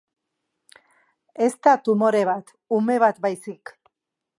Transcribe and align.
Ez 1.49 1.51
da 1.67 1.75
tumore 1.89 2.25
bat, 2.33 2.53
ume 2.79 3.01
bat 3.05 3.25
baizik. 3.29 3.79